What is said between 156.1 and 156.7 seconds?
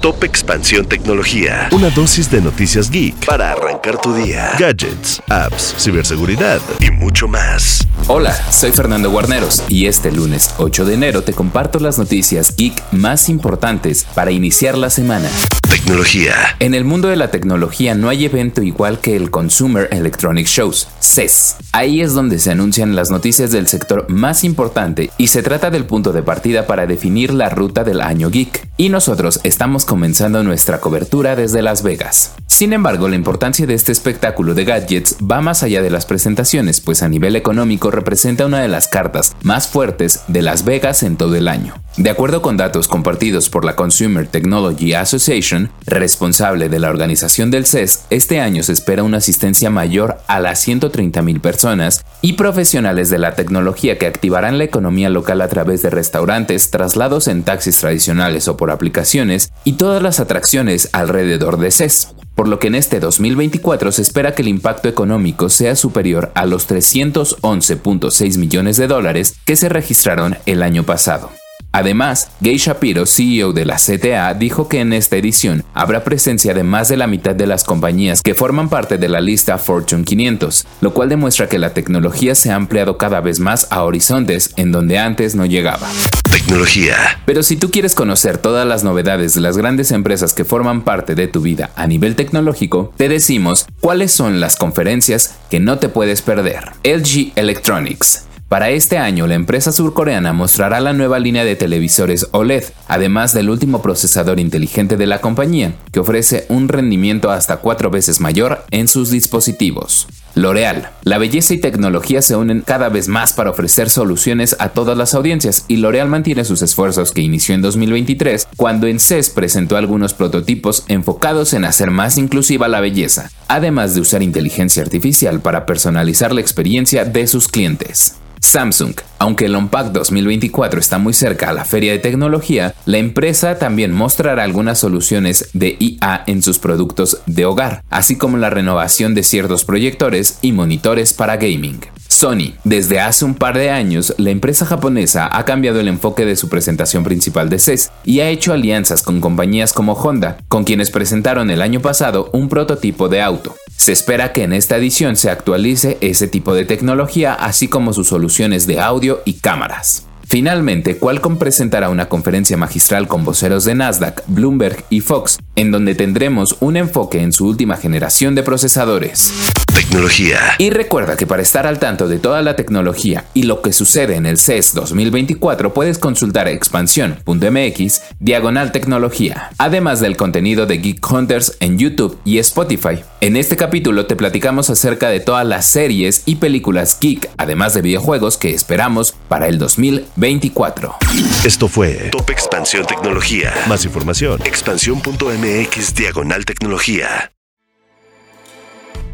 tipo de